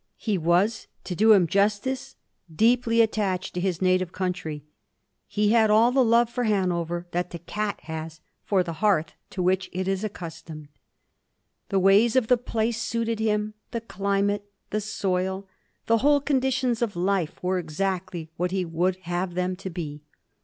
[0.17, 2.15] He was, to do him justice,
[2.51, 4.63] deeply attached to his native country.
[5.27, 9.43] He had all the love for Hanover that the cat has for the hearth to
[9.43, 10.69] which it is accus tomed.
[11.69, 15.47] The ways of the place suited him; the climate, the soil,
[15.85, 20.01] the whole conditions of life were exactly what he would have them to be.